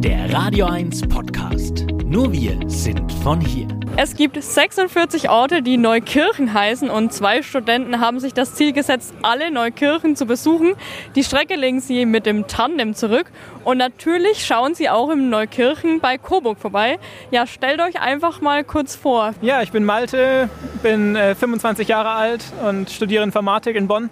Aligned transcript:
Der 0.00 0.32
Radio 0.32 0.66
1 0.66 1.08
Podcast. 1.08 1.84
Nur 2.04 2.32
wir 2.32 2.56
sind 2.68 3.12
von 3.24 3.40
hier. 3.40 3.66
Es 3.96 4.14
gibt 4.14 4.40
46 4.40 5.28
Orte, 5.28 5.60
die 5.60 5.76
Neukirchen 5.76 6.54
heißen 6.54 6.88
und 6.88 7.12
zwei 7.12 7.42
Studenten 7.42 7.98
haben 7.98 8.20
sich 8.20 8.32
das 8.32 8.54
Ziel 8.54 8.72
gesetzt, 8.72 9.12
alle 9.22 9.50
Neukirchen 9.50 10.14
zu 10.14 10.24
besuchen. 10.24 10.74
Die 11.16 11.24
Strecke 11.24 11.56
legen 11.56 11.80
sie 11.80 12.06
mit 12.06 12.26
dem 12.26 12.46
Tandem 12.46 12.94
zurück 12.94 13.32
und 13.64 13.78
natürlich 13.78 14.46
schauen 14.46 14.76
sie 14.76 14.88
auch 14.88 15.10
im 15.10 15.30
Neukirchen 15.30 15.98
bei 15.98 16.16
Coburg 16.16 16.60
vorbei. 16.60 17.00
Ja, 17.32 17.48
stellt 17.48 17.80
euch 17.80 18.00
einfach 18.00 18.40
mal 18.40 18.62
kurz 18.62 18.94
vor. 18.94 19.34
Ja, 19.42 19.62
ich 19.62 19.72
bin 19.72 19.84
Malte, 19.84 20.48
bin 20.80 21.16
äh, 21.16 21.34
25 21.34 21.88
Jahre 21.88 22.10
alt 22.10 22.44
und 22.64 22.88
studiere 22.88 23.24
Informatik 23.24 23.74
in 23.74 23.88
Bonn. 23.88 24.10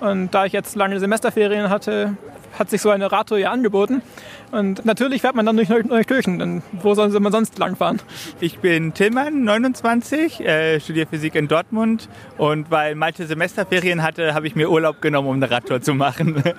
Und 0.00 0.30
da 0.30 0.46
ich 0.46 0.54
jetzt 0.54 0.74
lange 0.74 0.98
Semesterferien 0.98 1.68
hatte, 1.68 2.16
hat 2.58 2.70
sich 2.70 2.80
so 2.80 2.90
eine 2.90 3.10
Radtour 3.10 3.38
ja 3.38 3.50
angeboten. 3.50 4.02
Und 4.50 4.84
natürlich 4.84 5.22
fährt 5.22 5.34
man 5.34 5.46
dann 5.46 5.56
durch 5.56 5.68
Neukirchen, 5.68 6.38
denn 6.38 6.62
wo 6.72 6.94
soll 6.94 7.08
man 7.08 7.32
sonst 7.32 7.58
langfahren? 7.58 8.00
Ich 8.40 8.58
bin 8.58 8.92
Tillmann, 8.94 9.44
29, 9.44 10.40
äh, 10.40 10.80
studiere 10.80 11.06
Physik 11.06 11.34
in 11.34 11.48
Dortmund 11.48 12.08
und 12.36 12.70
weil 12.70 12.94
Malte 12.94 13.26
Semesterferien 13.26 14.02
hatte, 14.02 14.34
habe 14.34 14.46
ich 14.46 14.54
mir 14.54 14.70
Urlaub 14.70 15.00
genommen, 15.00 15.28
um 15.28 15.36
eine 15.36 15.50
Radtour 15.50 15.80
zu 15.80 15.94
machen. 15.94 16.42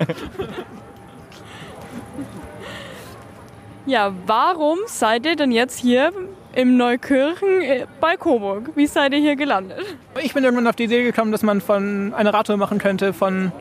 ja, 3.86 4.12
warum 4.26 4.78
seid 4.86 5.26
ihr 5.26 5.36
denn 5.36 5.52
jetzt 5.52 5.78
hier 5.78 6.12
im 6.54 6.76
Neukirchen 6.76 7.62
äh, 7.62 7.86
bei 8.00 8.16
Coburg? 8.16 8.70
Wie 8.74 8.86
seid 8.86 9.12
ihr 9.12 9.20
hier 9.20 9.36
gelandet? 9.36 9.78
Ich 10.22 10.34
bin 10.34 10.44
irgendwann 10.44 10.66
auf 10.66 10.76
die 10.76 10.84
Idee 10.84 11.02
gekommen, 11.02 11.32
dass 11.32 11.42
man 11.42 11.60
von 11.60 12.14
eine 12.14 12.32
Radtour 12.32 12.56
machen 12.56 12.78
könnte 12.78 13.12
von 13.12 13.52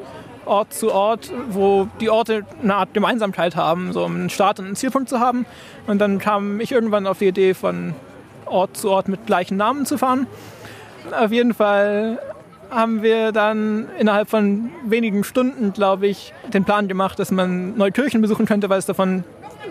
Ort 0.46 0.74
zu 0.74 0.92
Ort, 0.92 1.32
wo 1.50 1.88
die 2.00 2.10
Orte 2.10 2.46
eine 2.62 2.76
Art 2.76 2.94
Gemeinsamkeit 2.94 3.56
haben, 3.56 3.94
so 3.94 4.04
um 4.04 4.16
einen 4.16 4.30
Start 4.30 4.60
und 4.60 4.66
einen 4.66 4.76
Zielpunkt 4.76 5.10
zu 5.10 5.20
haben. 5.20 5.46
Und 5.88 6.00
dann 6.00 6.20
kam 6.20 6.60
ich 6.60 6.72
irgendwann 6.72 7.08
auf 7.08 7.20
die 7.20 7.28
Idee, 7.28 7.54
von 7.54 7.94
Ort 8.46 8.78
zu 8.78 8.92
Ort 8.92 9.08
mit 9.08 9.26
gleichen 9.26 9.58
Namen 9.58 9.86
zu 9.86 9.98
fahren. 9.98 10.28
Auf 11.12 11.32
jeden 11.32 11.54
Fall 11.54 12.20
haben 12.70 13.04
wir 13.04 13.32
dann 13.32 13.88
innerhalb 14.00 14.30
von 14.30 14.72
wenigen 14.86 15.24
Stunden, 15.24 15.74
glaube 15.74 16.08
ich, 16.08 16.34
den 16.54 16.64
Plan 16.64 16.88
gemacht, 16.88 17.20
dass 17.20 17.32
man 17.32 17.78
Neukirchen 17.78 18.22
besuchen 18.22 18.46
könnte, 18.46 18.70
weil 18.70 18.80
es 18.80 18.86
davon, 18.86 19.24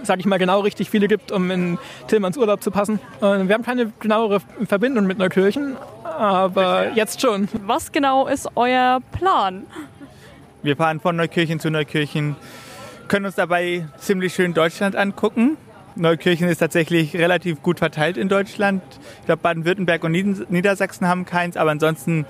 sage 0.02 0.20
ich 0.20 0.27
mal, 0.27 0.39
genau 0.39 0.61
richtig 0.61 0.91
viele 0.91 1.08
gibt, 1.08 1.33
um 1.33 1.50
in 1.50 1.78
Tillmanns 2.06 2.36
Urlaub 2.36 2.62
zu 2.62 2.70
passen. 2.70 3.00
Und 3.20 3.48
wir 3.48 3.55
haben 3.55 3.64
keine 3.64 3.92
genauere 3.98 4.41
Verbindung 4.66 5.06
mit 5.06 5.18
Neukirchen, 5.18 5.77
aber 6.05 6.92
jetzt 6.92 7.20
schon. 7.20 7.48
Was 7.66 7.91
genau 7.91 8.27
ist 8.27 8.48
euer 8.55 9.00
Plan? 9.12 9.66
Wir 10.64 10.77
fahren 10.77 11.00
von 11.00 11.16
Neukirchen 11.16 11.58
zu 11.58 11.72
Neukirchen, 11.72 12.36
können 13.08 13.27
uns 13.27 13.34
dabei 13.34 13.88
ziemlich 13.98 14.32
schön 14.32 14.55
Deutschland 14.55 14.94
angucken. 14.94 15.56
Neukirchen 15.96 16.48
ist 16.48 16.58
tatsächlich 16.58 17.16
relativ 17.16 17.62
gut 17.62 17.80
verteilt 17.80 18.16
in 18.16 18.28
Deutschland. 18.28 18.80
Ich 19.18 19.27
glaube, 19.27 19.42
Baden-Württemberg 19.42 20.05
und 20.05 20.12
Niedersachsen 20.52 21.08
haben 21.08 21.24
keins, 21.24 21.56
aber 21.56 21.72
ansonsten 21.72 22.27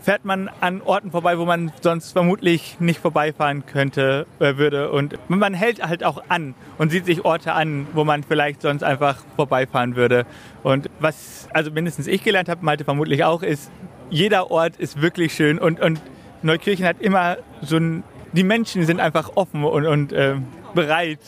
fährt 0.00 0.24
man 0.24 0.48
an 0.60 0.80
Orten 0.80 1.10
vorbei, 1.10 1.38
wo 1.38 1.44
man 1.44 1.72
sonst 1.82 2.12
vermutlich 2.12 2.80
nicht 2.80 3.00
vorbeifahren 3.00 3.66
könnte, 3.66 4.26
äh, 4.40 4.56
würde. 4.56 4.90
Und 4.90 5.18
man 5.28 5.52
hält 5.52 5.86
halt 5.86 6.04
auch 6.04 6.24
an 6.30 6.54
und 6.78 6.90
sieht 6.90 7.04
sich 7.04 7.22
Orte 7.26 7.52
an, 7.52 7.86
wo 7.92 8.02
man 8.02 8.22
vielleicht 8.22 8.62
sonst 8.62 8.82
einfach 8.82 9.22
vorbeifahren 9.36 9.94
würde. 9.94 10.24
Und 10.62 10.88
was 11.00 11.48
also 11.52 11.70
mindestens 11.70 12.06
ich 12.06 12.24
gelernt 12.24 12.48
habe, 12.48 12.64
Malte 12.64 12.84
vermutlich 12.84 13.24
auch, 13.24 13.42
ist, 13.42 13.70
jeder 14.08 14.50
Ort 14.50 14.76
ist 14.78 15.02
wirklich 15.02 15.34
schön 15.34 15.58
und, 15.58 15.78
und 15.78 16.00
Neukirchen 16.42 16.86
hat 16.86 17.00
immer 17.00 17.36
so 17.60 17.76
ein, 17.76 18.02
die 18.32 18.44
Menschen 18.44 18.84
sind 18.84 19.00
einfach 19.00 19.30
offen 19.34 19.64
und, 19.64 19.86
und 19.86 20.12
äh, 20.12 20.36
bereit 20.74 21.20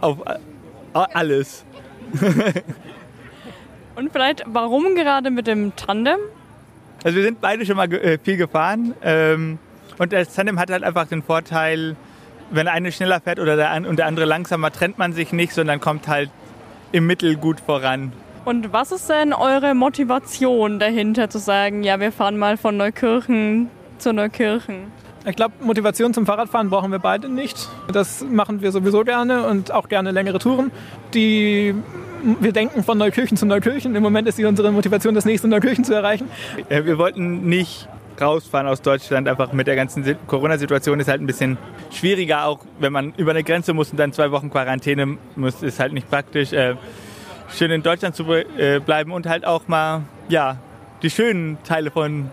auf 0.00 0.18
alles. 0.92 1.64
und 3.96 4.12
vielleicht, 4.12 4.44
warum 4.46 4.94
gerade 4.94 5.30
mit 5.30 5.46
dem 5.46 5.74
Tandem? 5.76 6.18
Also 7.04 7.16
wir 7.16 7.24
sind 7.24 7.40
beide 7.40 7.64
schon 7.64 7.76
mal 7.76 7.92
äh, 7.92 8.18
viel 8.22 8.36
gefahren 8.36 8.94
ähm, 9.02 9.58
und 9.98 10.12
das 10.12 10.34
Tandem 10.34 10.58
hat 10.58 10.70
halt 10.70 10.82
einfach 10.82 11.06
den 11.06 11.22
Vorteil, 11.22 11.96
wenn 12.50 12.66
der 12.66 12.74
eine 12.74 12.92
schneller 12.92 13.20
fährt 13.20 13.38
oder 13.38 13.56
der, 13.56 13.72
und 13.88 13.96
der 13.98 14.06
andere 14.06 14.26
langsamer, 14.26 14.70
trennt 14.70 14.98
man 14.98 15.12
sich 15.12 15.32
nicht, 15.32 15.52
sondern 15.52 15.80
kommt 15.80 16.08
halt 16.08 16.30
im 16.92 17.06
Mittel 17.06 17.36
gut 17.36 17.60
voran. 17.60 18.12
Und 18.44 18.72
was 18.72 18.90
ist 18.90 19.08
denn 19.08 19.32
eure 19.32 19.74
Motivation 19.74 20.78
dahinter 20.78 21.30
zu 21.30 21.38
sagen, 21.38 21.82
ja, 21.82 22.00
wir 22.00 22.10
fahren 22.10 22.38
mal 22.38 22.56
von 22.56 22.76
Neukirchen 22.76 23.68
zu 24.00 24.12
Neukirchen? 24.12 24.92
Ich 25.26 25.36
glaube, 25.36 25.54
Motivation 25.60 26.14
zum 26.14 26.24
Fahrradfahren 26.24 26.70
brauchen 26.70 26.90
wir 26.90 26.98
beide 26.98 27.28
nicht. 27.28 27.68
Das 27.92 28.24
machen 28.24 28.62
wir 28.62 28.72
sowieso 28.72 29.04
gerne 29.04 29.46
und 29.46 29.70
auch 29.70 29.88
gerne 29.88 30.12
längere 30.12 30.38
Touren. 30.38 30.72
Die 31.12 31.74
wir 32.22 32.52
denken 32.52 32.82
von 32.82 32.98
Neukirchen 32.98 33.36
zu 33.36 33.46
Neukirchen. 33.46 33.94
Im 33.94 34.02
Moment 34.02 34.28
ist 34.28 34.36
sie 34.36 34.44
unsere 34.44 34.72
Motivation, 34.72 35.14
das 35.14 35.24
nächste 35.24 35.48
Neukirchen 35.48 35.84
zu 35.84 35.94
erreichen. 35.94 36.28
Wir 36.68 36.98
wollten 36.98 37.48
nicht 37.48 37.88
rausfahren 38.20 38.66
aus 38.66 38.82
Deutschland, 38.82 39.28
einfach 39.28 39.52
mit 39.52 39.66
der 39.66 39.76
ganzen 39.76 40.04
Corona-Situation 40.26 41.00
ist 41.00 41.08
halt 41.08 41.22
ein 41.22 41.26
bisschen 41.26 41.56
schwieriger, 41.90 42.44
auch 42.44 42.60
wenn 42.78 42.92
man 42.92 43.14
über 43.16 43.30
eine 43.30 43.42
Grenze 43.42 43.72
muss 43.72 43.90
und 43.90 43.96
dann 43.96 44.12
zwei 44.12 44.30
Wochen 44.30 44.50
Quarantäne 44.50 45.16
muss, 45.36 45.62
ist 45.62 45.80
halt 45.80 45.94
nicht 45.94 46.10
praktisch. 46.10 46.52
Äh, 46.52 46.74
schön 47.48 47.70
in 47.70 47.82
Deutschland 47.82 48.14
zu 48.14 48.30
äh, 48.30 48.80
bleiben 48.80 49.12
und 49.12 49.26
halt 49.26 49.46
auch 49.46 49.68
mal, 49.68 50.02
ja, 50.28 50.58
die 51.02 51.10
schönen 51.10 51.56
Teile 51.64 51.90
von 51.90 52.30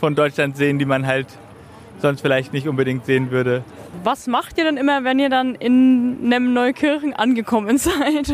von 0.00 0.14
Deutschland 0.14 0.56
sehen, 0.56 0.78
die 0.78 0.86
man 0.86 1.06
halt 1.06 1.26
sonst 2.00 2.22
vielleicht 2.22 2.52
nicht 2.52 2.66
unbedingt 2.66 3.04
sehen 3.04 3.30
würde. 3.30 3.62
Was 4.02 4.26
macht 4.26 4.56
ihr 4.56 4.64
denn 4.64 4.76
immer, 4.76 5.04
wenn 5.04 5.18
ihr 5.18 5.28
dann 5.28 5.54
in 5.54 6.20
einem 6.24 6.54
Neukirchen 6.54 7.12
angekommen 7.12 7.76
seid? 7.78 8.32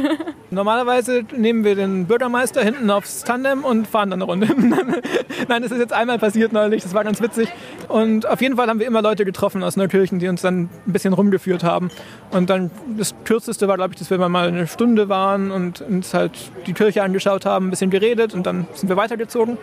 Normalerweise 0.50 1.24
nehmen 1.36 1.64
wir 1.64 1.74
den 1.74 2.06
Bürgermeister 2.06 2.62
hinten 2.62 2.90
aufs 2.90 3.24
Tandem 3.24 3.64
und 3.64 3.86
fahren 3.86 4.10
dann 4.10 4.22
eine 4.22 4.30
Runde. 4.30 4.46
Nein, 5.48 5.62
das 5.62 5.72
ist 5.72 5.78
jetzt 5.78 5.92
einmal 5.92 6.18
passiert 6.18 6.52
neulich, 6.52 6.82
das 6.82 6.94
war 6.94 7.04
ganz 7.04 7.20
witzig. 7.20 7.48
Und 7.88 8.26
auf 8.26 8.40
jeden 8.40 8.56
Fall 8.56 8.68
haben 8.68 8.78
wir 8.78 8.86
immer 8.86 9.02
Leute 9.02 9.24
getroffen 9.24 9.64
aus 9.64 9.76
Neukirchen, 9.76 10.18
die 10.18 10.28
uns 10.28 10.42
dann 10.42 10.68
ein 10.86 10.92
bisschen 10.92 11.12
rumgeführt 11.12 11.64
haben. 11.64 11.90
Und 12.30 12.48
dann 12.50 12.70
das 12.96 13.14
kürzeste 13.24 13.66
war, 13.66 13.76
glaube 13.76 13.94
ich, 13.94 13.98
dass 13.98 14.10
wir 14.10 14.18
mal 14.28 14.48
eine 14.48 14.66
Stunde 14.66 15.08
waren 15.08 15.50
und 15.50 15.80
uns 15.80 16.14
halt 16.14 16.32
die 16.66 16.74
Kirche 16.74 17.02
angeschaut 17.02 17.44
haben, 17.44 17.66
ein 17.66 17.70
bisschen 17.70 17.90
geredet 17.90 18.34
und 18.34 18.46
dann 18.46 18.66
sind 18.74 18.88
wir 18.88 18.96
weitergezogen. 18.96 19.58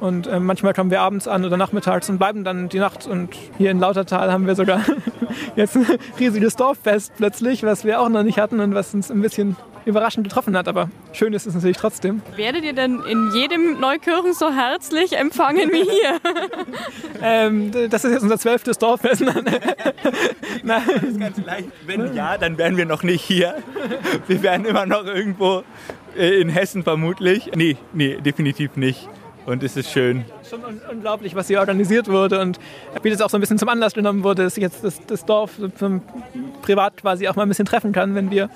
Und 0.00 0.26
äh, 0.26 0.40
manchmal 0.40 0.74
kommen 0.74 0.90
wir 0.90 1.00
abends 1.00 1.28
an 1.28 1.44
oder 1.44 1.56
nachmittags 1.56 2.10
und 2.10 2.18
bleiben 2.18 2.44
dann 2.44 2.68
die 2.68 2.78
Nacht. 2.78 3.06
Und 3.06 3.30
hier 3.58 3.70
in 3.70 3.78
Lautertal 3.78 4.32
haben 4.32 4.46
wir 4.46 4.54
sogar 4.54 4.82
jetzt 5.56 5.76
ein 5.76 5.86
riesiges 6.18 6.56
Dorffest 6.56 7.12
plötzlich, 7.16 7.62
was 7.62 7.84
wir 7.84 8.00
auch 8.00 8.08
noch 8.08 8.22
nicht 8.22 8.38
hatten 8.38 8.60
und 8.60 8.74
was 8.74 8.92
uns 8.94 9.10
ein 9.10 9.20
bisschen 9.20 9.56
überraschend 9.86 10.26
getroffen 10.26 10.56
hat. 10.56 10.68
Aber 10.68 10.90
schön 11.12 11.32
ist 11.32 11.46
es 11.46 11.54
natürlich 11.54 11.76
trotzdem. 11.76 12.22
Werdet 12.36 12.64
ihr 12.64 12.72
denn 12.72 13.00
in 13.00 13.30
jedem 13.32 13.80
Neukirchen 13.80 14.32
so 14.34 14.50
herzlich 14.50 15.16
empfangen 15.16 15.70
wie 15.70 15.82
hier? 15.82 16.20
ähm, 17.22 17.70
das 17.90 18.04
ist 18.04 18.12
jetzt 18.12 18.22
unser 18.22 18.38
zwölftes 18.38 18.78
Dorffest. 18.78 19.22
Nein. 20.62 20.82
Wenn 21.86 22.14
ja, 22.14 22.38
dann 22.38 22.58
wären 22.58 22.76
wir 22.76 22.86
noch 22.86 23.02
nicht 23.02 23.22
hier. 23.22 23.56
Wir 24.26 24.42
wären 24.42 24.64
immer 24.64 24.86
noch 24.86 25.04
irgendwo 25.04 25.62
äh, 26.16 26.40
in 26.40 26.48
Hessen 26.48 26.82
vermutlich. 26.82 27.50
Nee, 27.54 27.76
nee, 27.92 28.16
definitiv 28.16 28.76
nicht 28.76 29.08
und 29.46 29.62
es 29.62 29.76
ist 29.76 29.90
schön. 29.90 30.24
Schon 30.48 30.60
unglaublich, 30.90 31.34
was 31.34 31.48
hier 31.48 31.60
organisiert 31.60 32.08
wurde 32.08 32.40
und 32.40 32.58
wie 33.02 33.10
das 33.10 33.20
auch 33.20 33.30
so 33.30 33.36
ein 33.36 33.40
bisschen 33.40 33.58
zum 33.58 33.68
Anlass 33.68 33.94
genommen 33.94 34.24
wurde, 34.24 34.44
dass 34.44 34.56
jetzt 34.56 34.84
das, 34.84 35.04
das 35.06 35.24
Dorf 35.24 35.52
privat 36.62 36.96
quasi 36.96 37.28
auch 37.28 37.36
mal 37.36 37.42
ein 37.42 37.48
bisschen 37.48 37.66
treffen 37.66 37.92
kann, 37.92 38.14
wenn 38.14 38.30
wir, 38.30 38.48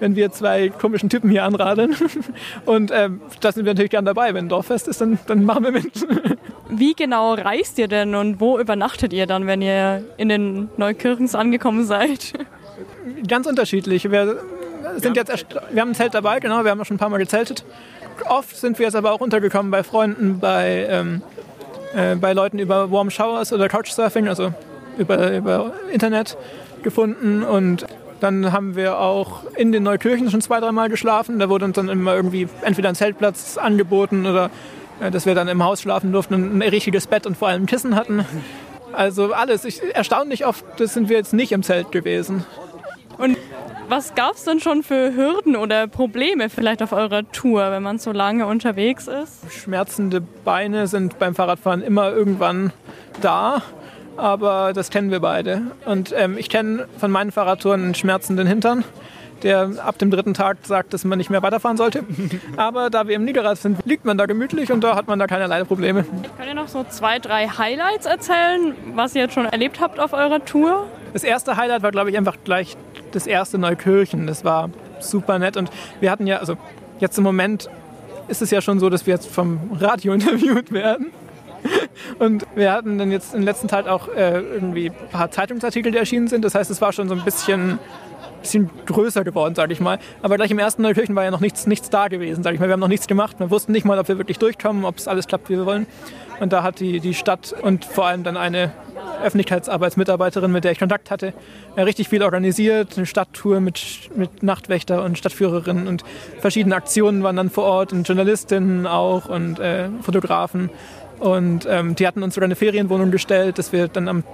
wenn 0.00 0.16
wir 0.16 0.32
zwei 0.32 0.70
komischen 0.70 1.08
Typen 1.08 1.30
hier 1.30 1.44
anradeln. 1.44 1.94
Und 2.66 2.90
ähm, 2.92 3.20
da 3.40 3.52
sind 3.52 3.64
wir 3.64 3.72
natürlich 3.72 3.90
gern 3.90 4.04
dabei. 4.04 4.34
Wenn 4.34 4.46
ein 4.46 4.48
Dorffest 4.48 4.88
ist, 4.88 5.00
dann, 5.00 5.18
dann 5.26 5.44
machen 5.44 5.64
wir 5.64 5.72
mit. 5.72 6.06
Wie 6.68 6.94
genau 6.94 7.34
reist 7.34 7.78
ihr 7.78 7.86
denn 7.86 8.16
und 8.16 8.40
wo 8.40 8.58
übernachtet 8.58 9.12
ihr 9.12 9.26
dann, 9.26 9.46
wenn 9.46 9.62
ihr 9.62 10.02
in 10.16 10.28
den 10.28 10.70
Neukirchens 10.76 11.36
angekommen 11.36 11.84
seid? 11.84 12.32
Ganz 13.28 13.46
unterschiedlich. 13.46 14.10
Wir 14.10 14.38
sind 14.96 15.16
jetzt 15.16 15.46
wir 15.70 15.80
haben 15.80 15.90
ein 15.90 15.94
Zelt 15.94 16.14
dabei, 16.14 16.40
genau, 16.40 16.64
wir 16.64 16.70
haben 16.70 16.84
schon 16.84 16.96
ein 16.96 16.98
paar 16.98 17.10
Mal 17.10 17.18
gezeltet. 17.18 17.64
Oft 18.28 18.56
sind 18.56 18.78
wir 18.78 18.86
jetzt 18.86 18.96
aber 18.96 19.12
auch 19.12 19.20
untergekommen 19.20 19.70
bei 19.70 19.82
Freunden, 19.82 20.38
bei, 20.40 20.86
ähm, 20.88 21.22
äh, 21.94 22.16
bei 22.16 22.32
Leuten 22.32 22.58
über 22.58 22.90
Warm 22.90 23.10
Showers 23.10 23.52
oder 23.52 23.68
Couchsurfing, 23.68 24.28
also 24.28 24.52
über, 24.98 25.32
über 25.36 25.72
Internet 25.92 26.36
gefunden. 26.82 27.42
Und 27.42 27.86
dann 28.20 28.52
haben 28.52 28.76
wir 28.76 28.98
auch 28.98 29.42
in 29.56 29.72
den 29.72 29.82
Neukirchen 29.82 30.30
schon 30.30 30.40
zwei, 30.40 30.60
dreimal 30.60 30.88
geschlafen. 30.88 31.38
Da 31.38 31.48
wurde 31.48 31.66
uns 31.66 31.76
dann 31.76 31.88
immer 31.88 32.14
irgendwie 32.14 32.48
entweder 32.62 32.88
ein 32.88 32.94
Zeltplatz 32.94 33.58
angeboten 33.58 34.26
oder 34.26 34.50
äh, 35.00 35.10
dass 35.10 35.26
wir 35.26 35.34
dann 35.34 35.48
im 35.48 35.62
Haus 35.62 35.82
schlafen 35.82 36.12
durften 36.12 36.34
und 36.34 36.58
ein 36.58 36.62
richtiges 36.62 37.06
Bett 37.06 37.26
und 37.26 37.36
vor 37.36 37.48
allem 37.48 37.66
Kissen 37.66 37.94
hatten. 37.96 38.24
Also 38.92 39.32
alles. 39.32 39.64
Ich, 39.64 39.82
erstaunlich 39.94 40.46
oft 40.46 40.64
das 40.78 40.94
sind 40.94 41.08
wir 41.08 41.16
jetzt 41.16 41.32
nicht 41.32 41.52
im 41.52 41.62
Zelt 41.62 41.90
gewesen. 41.92 42.44
Was 43.96 44.16
gab 44.16 44.34
es 44.34 44.42
denn 44.42 44.58
schon 44.58 44.82
für 44.82 45.14
Hürden 45.14 45.54
oder 45.54 45.86
Probleme 45.86 46.50
vielleicht 46.50 46.82
auf 46.82 46.90
eurer 46.90 47.30
Tour, 47.30 47.70
wenn 47.70 47.84
man 47.84 47.98
so 47.98 48.10
lange 48.10 48.44
unterwegs 48.44 49.06
ist? 49.06 49.52
Schmerzende 49.52 50.20
Beine 50.20 50.88
sind 50.88 51.20
beim 51.20 51.36
Fahrradfahren 51.36 51.80
immer 51.80 52.10
irgendwann 52.10 52.72
da, 53.20 53.62
aber 54.16 54.72
das 54.72 54.90
kennen 54.90 55.12
wir 55.12 55.20
beide. 55.20 55.62
Und 55.84 56.12
ähm, 56.18 56.36
ich 56.38 56.48
kenne 56.48 56.88
von 56.98 57.12
meinen 57.12 57.30
Fahrradtouren 57.30 57.84
einen 57.84 57.94
schmerzenden 57.94 58.48
Hintern. 58.48 58.82
der 59.44 59.70
ab 59.84 59.96
dem 59.98 60.10
dritten 60.10 60.34
Tag 60.34 60.56
sagt, 60.64 60.92
dass 60.92 61.04
man 61.04 61.18
nicht 61.18 61.30
mehr 61.30 61.42
weiterfahren 61.42 61.76
sollte. 61.76 62.02
Aber 62.56 62.88
da 62.88 63.06
wir 63.06 63.14
im 63.14 63.24
Niederrad 63.24 63.58
sind, 63.58 63.78
liegt 63.84 64.06
man 64.06 64.16
da 64.16 64.26
gemütlich 64.26 64.72
und 64.72 64.82
da 64.82 64.96
hat 64.96 65.06
man 65.06 65.18
da 65.18 65.26
keinerlei 65.26 65.62
Probleme. 65.64 66.04
Könnt 66.36 66.48
ihr 66.48 66.54
noch 66.54 66.68
so 66.68 66.84
zwei, 66.88 67.18
drei 67.18 67.46
Highlights 67.46 68.06
erzählen, 68.06 68.74
was 68.94 69.14
ihr 69.14 69.22
jetzt 69.22 69.34
schon 69.34 69.44
erlebt 69.44 69.80
habt 69.80 70.00
auf 70.00 70.14
eurer 70.14 70.44
Tour? 70.44 70.86
Das 71.12 71.22
erste 71.22 71.56
Highlight 71.56 71.82
war, 71.82 71.90
glaube 71.90 72.10
ich, 72.10 72.16
einfach 72.16 72.38
gleich 72.42 72.76
das 73.14 73.26
erste 73.26 73.58
Neukirchen. 73.58 74.26
Das 74.26 74.44
war 74.44 74.70
super 75.00 75.38
nett 75.38 75.56
und 75.56 75.70
wir 76.00 76.10
hatten 76.10 76.26
ja, 76.26 76.38
also 76.38 76.56
jetzt 77.00 77.18
im 77.18 77.24
Moment 77.24 77.68
ist 78.28 78.42
es 78.42 78.50
ja 78.50 78.60
schon 78.60 78.80
so, 78.80 78.90
dass 78.90 79.06
wir 79.06 79.14
jetzt 79.14 79.28
vom 79.28 79.70
Radio 79.78 80.12
interviewt 80.14 80.72
werden. 80.72 81.12
Und 82.18 82.46
wir 82.54 82.72
hatten 82.72 82.98
dann 82.98 83.10
jetzt 83.10 83.34
in 83.34 83.42
letzter 83.42 83.68
Zeit 83.68 83.88
auch 83.88 84.08
äh, 84.08 84.38
irgendwie 84.38 84.90
ein 84.90 85.08
paar 85.10 85.30
Zeitungsartikel, 85.30 85.92
die 85.92 85.98
erschienen 85.98 86.28
sind. 86.28 86.44
Das 86.44 86.54
heißt, 86.54 86.70
es 86.70 86.80
war 86.82 86.92
schon 86.92 87.08
so 87.08 87.14
ein 87.14 87.24
bisschen, 87.24 87.78
bisschen 88.44 88.70
größer 88.86 89.24
geworden, 89.24 89.54
sage 89.54 89.72
ich 89.72 89.80
mal. 89.80 89.98
Aber 90.22 90.36
gleich 90.36 90.50
im 90.50 90.58
ersten 90.58 90.82
Neukirchen 90.82 91.16
war 91.16 91.24
ja 91.24 91.30
noch 91.30 91.40
nichts, 91.40 91.66
nichts 91.66 91.90
da 91.90 92.08
gewesen, 92.08 92.42
sage 92.42 92.54
ich 92.54 92.60
mal. 92.60 92.68
Wir 92.68 92.74
haben 92.74 92.80
noch 92.80 92.88
nichts 92.88 93.06
gemacht. 93.06 93.40
Wir 93.40 93.50
wussten 93.50 93.72
nicht 93.72 93.84
mal, 93.84 93.98
ob 93.98 94.08
wir 94.08 94.18
wirklich 94.18 94.38
durchkommen, 94.38 94.84
ob 94.84 94.98
es 94.98 95.08
alles 95.08 95.26
klappt, 95.26 95.48
wie 95.48 95.56
wir 95.56 95.66
wollen. 95.66 95.86
Und 96.40 96.52
da 96.52 96.62
hat 96.62 96.80
die, 96.80 97.00
die 97.00 97.14
Stadt 97.14 97.54
und 97.62 97.84
vor 97.84 98.06
allem 98.06 98.22
dann 98.22 98.36
eine 98.36 98.72
Öffentlichkeitsarbeitsmitarbeiterin, 99.22 100.50
mit 100.52 100.64
der 100.64 100.72
ich 100.72 100.78
Kontakt 100.78 101.10
hatte, 101.10 101.32
richtig 101.76 102.08
viel 102.08 102.22
organisiert. 102.22 102.96
Eine 102.96 103.06
Stadttour 103.06 103.60
mit, 103.60 104.10
mit 104.16 104.42
Nachtwächter 104.42 105.04
und 105.04 105.18
Stadtführerinnen 105.18 105.86
und 105.86 106.04
verschiedene 106.40 106.76
Aktionen 106.76 107.22
waren 107.22 107.36
dann 107.36 107.50
vor 107.50 107.64
Ort 107.64 107.92
und 107.92 108.06
Journalistinnen 108.06 108.86
auch 108.86 109.26
und 109.26 109.58
äh, 109.58 109.88
Fotografen. 110.02 110.70
Und 111.18 111.66
ähm, 111.70 111.94
die 111.94 112.06
hatten 112.06 112.22
uns 112.22 112.34
sogar 112.34 112.46
eine 112.46 112.56
Ferienwohnung 112.56 113.10
gestellt, 113.10 113.58
dass 113.58 113.72
wir 113.72 113.88
dann 113.88 114.08
am 114.08 114.24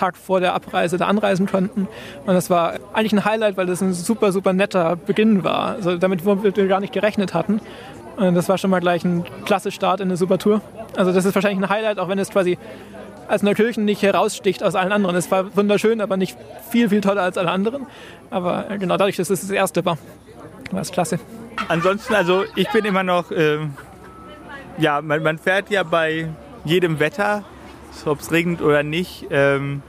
Tag 0.00 0.16
vor 0.16 0.40
der 0.40 0.54
Abreise 0.54 0.96
da 0.96 1.06
anreisen 1.06 1.46
konnten. 1.46 1.86
Und 2.26 2.34
das 2.34 2.48
war 2.48 2.74
eigentlich 2.94 3.12
ein 3.12 3.24
Highlight, 3.24 3.58
weil 3.58 3.66
das 3.66 3.82
ein 3.82 3.92
super, 3.92 4.32
super 4.32 4.54
netter 4.54 4.96
Beginn 4.96 5.44
war. 5.44 5.74
Also 5.74 5.98
damit 5.98 6.24
wir 6.24 6.66
gar 6.68 6.80
nicht 6.80 6.94
gerechnet 6.94 7.34
hatten. 7.34 7.60
Und 8.16 8.34
das 8.34 8.48
war 8.48 8.56
schon 8.56 8.70
mal 8.70 8.80
gleich 8.80 9.04
ein 9.04 9.24
klasse 9.44 9.70
Start 9.70 10.00
in 10.00 10.08
eine 10.08 10.16
super 10.16 10.38
Tour. 10.38 10.62
Also 10.96 11.12
das 11.12 11.26
ist 11.26 11.34
wahrscheinlich 11.34 11.62
ein 11.62 11.68
Highlight, 11.68 11.98
auch 11.98 12.08
wenn 12.08 12.18
es 12.18 12.30
quasi 12.30 12.58
als 13.28 13.42
Neukirchen 13.42 13.84
nicht 13.84 14.02
heraussticht 14.02 14.62
aus 14.62 14.74
allen 14.74 14.90
anderen. 14.90 15.16
Es 15.16 15.30
war 15.30 15.54
wunderschön, 15.54 16.00
aber 16.00 16.16
nicht 16.16 16.36
viel, 16.70 16.88
viel 16.88 17.02
toller 17.02 17.22
als 17.22 17.36
alle 17.36 17.50
anderen. 17.50 17.86
Aber 18.30 18.64
genau 18.78 18.96
dadurch, 18.96 19.16
dass 19.16 19.28
es 19.28 19.42
das 19.42 19.50
erste 19.50 19.84
war, 19.84 19.98
war 20.70 20.80
es 20.80 20.90
klasse. 20.90 21.20
Ansonsten, 21.68 22.14
also 22.14 22.44
ich 22.56 22.70
bin 22.70 22.86
immer 22.86 23.02
noch, 23.02 23.30
äh, 23.30 23.58
ja, 24.78 25.02
man, 25.02 25.22
man, 25.22 25.38
fährt 25.38 25.70
ja 25.70 25.82
bei 25.82 26.28
jedem 26.64 26.98
Wetter, 26.98 27.44
ob 28.06 28.20
es 28.20 28.32
regnet 28.32 28.62
oder 28.62 28.82
nicht. 28.82 29.26
Ähm, 29.30 29.82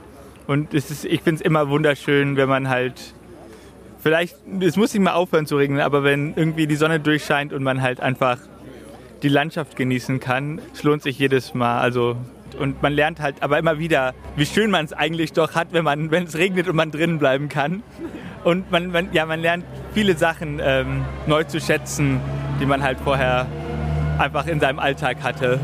und 0.46 0.74
es 0.74 0.90
ist, 0.90 1.04
ich 1.04 1.22
finde 1.22 1.40
es 1.40 1.40
immer 1.40 1.68
wunderschön, 1.68 2.36
wenn 2.36 2.48
man 2.48 2.68
halt, 2.68 3.14
vielleicht, 4.00 4.36
es 4.60 4.76
muss 4.76 4.92
nicht 4.92 5.02
mal 5.02 5.12
aufhören 5.12 5.46
zu 5.46 5.56
regnen, 5.56 5.80
aber 5.80 6.04
wenn 6.04 6.34
irgendwie 6.34 6.66
die 6.66 6.76
Sonne 6.76 7.00
durchscheint 7.00 7.52
und 7.52 7.62
man 7.62 7.82
halt 7.82 8.00
einfach 8.00 8.38
die 9.22 9.28
Landschaft 9.28 9.76
genießen 9.76 10.20
kann, 10.20 10.60
es 10.72 10.82
lohnt 10.82 11.02
sich 11.02 11.18
jedes 11.18 11.54
Mal. 11.54 11.80
Also 11.80 12.16
und 12.58 12.82
man 12.82 12.92
lernt 12.92 13.20
halt 13.20 13.36
aber 13.42 13.58
immer 13.58 13.78
wieder, 13.78 14.14
wie 14.36 14.46
schön 14.46 14.70
man 14.70 14.84
es 14.84 14.92
eigentlich 14.92 15.32
doch 15.32 15.54
hat, 15.54 15.68
wenn 15.72 15.84
man, 15.84 16.10
wenn 16.10 16.24
es 16.24 16.36
regnet 16.36 16.68
und 16.68 16.76
man 16.76 16.90
drinnen 16.90 17.18
bleiben 17.18 17.48
kann. 17.48 17.82
Und 18.44 18.70
man, 18.70 18.90
man 18.90 19.08
ja, 19.12 19.24
man 19.26 19.40
lernt 19.40 19.64
viele 19.94 20.16
Sachen 20.16 20.60
ähm, 20.62 21.04
neu 21.26 21.44
zu 21.44 21.60
schätzen, 21.60 22.20
die 22.60 22.66
man 22.66 22.82
halt 22.82 22.98
vorher 22.98 23.46
einfach 24.18 24.46
in 24.46 24.60
seinem 24.60 24.78
Alltag 24.78 25.22
hatte. 25.22 25.60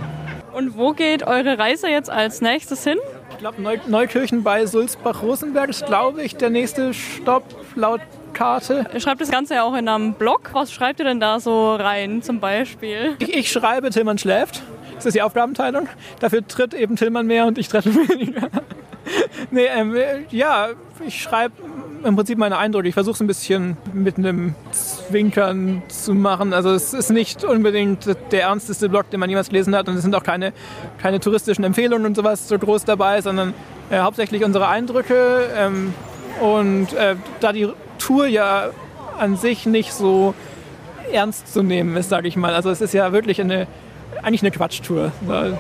Und 0.53 0.77
wo 0.77 0.93
geht 0.93 1.23
eure 1.25 1.59
Reise 1.59 1.89
jetzt 1.89 2.11
als 2.11 2.41
nächstes 2.41 2.85
hin? 2.85 2.99
Ich 3.38 3.40
glaube, 3.40 3.62
Neu 3.62 3.79
Neukirchen 3.87 4.43
bei 4.43 4.67
Sulzbach-Rosenberg 4.67 5.70
ist, 5.70 5.87
glaube 5.87 6.25
ich, 6.25 6.35
der 6.35 6.50
nächste 6.50 6.93
Stopp 6.93 7.44
laut 7.76 8.00
Karte. 8.32 8.85
Ihr 8.93 8.99
schreibt 8.99 9.20
das 9.20 9.31
Ganze 9.31 9.55
ja 9.55 9.62
auch 9.62 9.76
in 9.76 9.88
einem 9.88 10.14
Blog. 10.14 10.50
Was 10.55 10.73
schreibt 10.73 10.99
ihr 10.99 11.05
denn 11.05 11.20
da 11.20 11.38
so 11.38 11.76
rein 11.76 12.20
zum 12.20 12.40
Beispiel? 12.40 13.14
Ich, 13.20 13.32
ich 13.32 13.52
schreibe, 13.52 13.90
Tillmann 13.90 14.19
schläft. 14.19 14.64
Das 14.96 15.06
ist 15.06 15.14
die 15.14 15.23
Aufgabenteilung. 15.23 15.87
Dafür 16.19 16.44
tritt 16.49 16.75
eben 16.75 16.96
Tillmann 16.96 17.29
mehr 17.29 17.46
und 17.46 17.58
ich 17.58 17.69
trete 17.69 17.94
weniger. 17.94 18.49
nee, 19.52 19.67
ähm, 19.67 19.96
ja, 20.31 20.70
ich 21.06 21.23
schreibe 21.23 21.55
im 22.05 22.17
Prinzip 22.17 22.39
meine 22.39 22.59
Eindrücke. 22.59 22.89
Ich 22.89 22.95
versuche 22.95 23.15
es 23.15 23.21
ein 23.21 23.27
bisschen 23.27 23.77
mit 23.93 24.19
einem 24.19 24.55
Zwinkern 24.71 25.83
zu 25.89 26.15
machen. 26.15 26.53
Also 26.53 26.71
es 26.71 26.95
ist 26.95 27.11
nicht 27.11 27.45
unbedingt 27.45 28.06
der 28.31 28.43
ernsteste 28.43 28.89
Blog, 28.89 29.11
den 29.11 29.21
man 29.21 29.29
jemals 29.29 29.49
gelesen 29.49 29.75
hat. 29.75 29.89
Und 29.89 29.97
es 29.97 30.03
sind 30.03 30.15
auch 30.15 30.23
keine, 30.23 30.53
keine 30.99 31.21
touristischen 31.21 31.65
Empfehlungen 31.65 32.06
und 32.06 32.17
sowas 32.17 32.49
so 32.49 32.59
groß 32.59 32.85
dabei, 32.85 33.21
sondern 33.21 33.55
äh, 33.91 33.99
hauptsächlich 33.99 34.45
unsere 34.45 34.69
Eindrücke. 34.69 35.49
Ähm, 35.56 35.95
und 36.41 36.93
äh, 36.93 37.17
da 37.41 37.53
die 37.53 37.69
Tour 37.99 38.27
ja 38.27 38.71
an 39.19 39.37
sich 39.37 39.67
nicht 39.67 39.93
so 39.93 40.35
ernst 41.12 41.53
zu 41.53 41.62
nehmen 41.62 41.97
ist, 41.97 42.11
sage 42.11 42.29
ich 42.29 42.37
mal. 42.37 42.55
Also 42.55 42.71
es 42.71 42.81
ist 42.81 42.94
ja 42.94 43.12
wirklich 43.12 43.41
eine 43.41 43.67
eigentlich 44.23 44.43
eine 44.43 44.51
Quatschtour, 44.51 45.12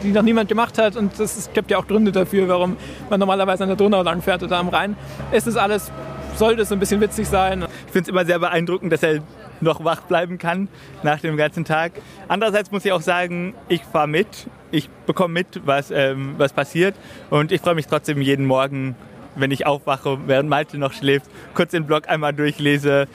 die 0.02 0.08
noch 0.08 0.22
niemand 0.22 0.48
gemacht 0.48 0.78
hat. 0.78 0.96
Und 0.96 1.18
es 1.18 1.50
gibt 1.52 1.70
ja 1.70 1.78
auch 1.78 1.86
Gründe 1.86 2.12
dafür, 2.12 2.48
warum 2.48 2.76
man 3.10 3.20
normalerweise 3.20 3.64
an 3.64 3.68
der 3.68 3.76
Donau 3.76 4.02
lang 4.02 4.22
fährt 4.22 4.42
oder 4.42 4.58
am 4.58 4.68
Rhein. 4.68 4.96
Es 5.30 5.46
ist 5.46 5.56
alles, 5.56 5.90
sollte 6.38 6.62
es 6.62 6.72
ein 6.72 6.78
bisschen 6.78 7.00
witzig 7.00 7.28
sein. 7.28 7.64
Ich 7.86 7.92
finde 7.92 8.02
es 8.02 8.08
immer 8.08 8.24
sehr 8.24 8.38
beeindruckend, 8.38 8.92
dass 8.92 9.02
er 9.02 9.20
noch 9.60 9.84
wach 9.84 10.02
bleiben 10.02 10.38
kann 10.38 10.68
nach 11.02 11.20
dem 11.20 11.36
ganzen 11.36 11.64
Tag. 11.64 11.92
Andererseits 12.28 12.70
muss 12.70 12.84
ich 12.84 12.92
auch 12.92 13.00
sagen, 13.00 13.54
ich 13.68 13.82
fahre 13.82 14.08
mit. 14.08 14.46
Ich 14.70 14.88
bekomme 15.06 15.34
mit, 15.34 15.62
was, 15.64 15.90
ähm, 15.90 16.34
was 16.38 16.52
passiert. 16.52 16.94
Und 17.30 17.52
ich 17.52 17.60
freue 17.60 17.74
mich 17.74 17.86
trotzdem 17.86 18.20
jeden 18.20 18.46
Morgen, 18.46 18.94
wenn 19.34 19.50
ich 19.50 19.66
aufwache, 19.66 20.18
während 20.26 20.48
Malte 20.48 20.78
noch 20.78 20.92
schläft, 20.92 21.26
kurz 21.54 21.72
den 21.72 21.86
Blog 21.86 22.08
einmal 22.08 22.32
durchlese. 22.32 23.08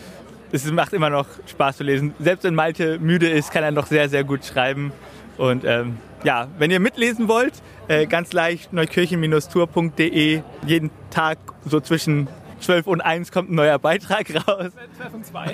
Es 0.51 0.69
macht 0.71 0.93
immer 0.93 1.09
noch 1.09 1.27
Spaß 1.47 1.77
zu 1.77 1.83
lesen. 1.83 2.13
Selbst 2.19 2.43
wenn 2.43 2.55
Malte 2.55 2.99
müde 2.99 3.29
ist, 3.29 3.51
kann 3.51 3.63
er 3.63 3.71
noch 3.71 3.87
sehr, 3.87 4.09
sehr 4.09 4.23
gut 4.23 4.45
schreiben. 4.45 4.91
Und 5.37 5.63
ähm, 5.65 5.97
ja, 6.23 6.47
wenn 6.57 6.71
ihr 6.71 6.79
mitlesen 6.79 7.27
wollt, 7.27 7.53
äh, 7.87 8.05
ganz 8.05 8.33
leicht 8.33 8.71
neukirchen-tour.de. 8.73 10.41
Jeden 10.65 10.91
Tag 11.09 11.37
so 11.65 11.79
zwischen 11.79 12.27
12 12.63 12.87
und 12.87 13.01
1 13.01 13.31
kommt 13.31 13.51
ein 13.51 13.55
neuer 13.55 13.79
Beitrag 13.79 14.33
raus. 14.47 14.71
12 14.97 15.13
und 15.13 15.25
2. 15.25 15.45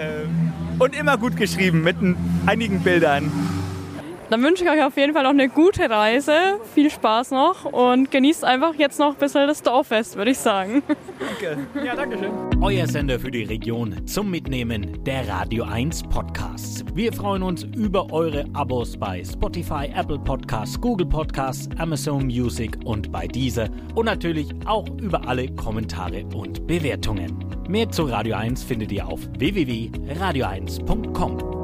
ähm, 0.00 0.52
und 0.78 0.96
immer 0.96 1.16
gut 1.16 1.36
geschrieben 1.36 1.82
mit 1.82 1.96
einigen 2.46 2.80
Bildern. 2.80 3.30
Dann 4.32 4.42
wünsche 4.42 4.64
ich 4.64 4.70
euch 4.70 4.82
auf 4.82 4.96
jeden 4.96 5.12
Fall 5.12 5.24
noch 5.24 5.30
eine 5.30 5.50
gute 5.50 5.90
Reise. 5.90 6.32
Viel 6.74 6.90
Spaß 6.90 7.32
noch 7.32 7.66
und 7.66 8.10
genießt 8.10 8.44
einfach 8.44 8.74
jetzt 8.76 8.98
noch 8.98 9.12
ein 9.12 9.18
bisschen 9.18 9.46
das 9.46 9.62
Dorffest, 9.62 10.16
würde 10.16 10.30
ich 10.30 10.38
sagen. 10.38 10.82
Danke. 11.18 11.58
Ja, 11.84 11.94
danke 11.94 12.16
schön. 12.16 12.30
Euer 12.62 12.86
Sender 12.86 13.20
für 13.20 13.30
die 13.30 13.42
Region 13.42 14.06
zum 14.06 14.30
Mitnehmen 14.30 15.04
der 15.04 15.28
Radio 15.28 15.64
1 15.64 16.04
Podcasts. 16.04 16.82
Wir 16.94 17.12
freuen 17.12 17.42
uns 17.42 17.64
über 17.76 18.10
eure 18.10 18.46
Abos 18.54 18.96
bei 18.96 19.22
Spotify, 19.22 19.90
Apple 19.94 20.18
Podcasts, 20.18 20.80
Google 20.80 21.08
Podcasts, 21.08 21.68
Amazon 21.78 22.24
Music 22.24 22.78
und 22.84 23.12
bei 23.12 23.26
dieser 23.26 23.68
und 23.94 24.06
natürlich 24.06 24.48
auch 24.64 24.88
über 24.98 25.28
alle 25.28 25.46
Kommentare 25.56 26.24
und 26.34 26.66
Bewertungen. 26.66 27.44
Mehr 27.68 27.90
zu 27.90 28.04
Radio 28.04 28.36
1 28.36 28.62
findet 28.62 28.92
ihr 28.92 29.06
auf 29.06 29.20
www.radio1.com. 29.38 31.61